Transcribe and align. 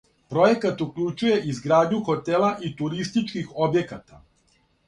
Пројекат 0.33 0.79
укључује 0.85 1.35
изградњу 1.51 2.01
хотела 2.09 2.51
и 2.69 2.75
туристичких 2.81 3.55
објеката. 3.67 4.23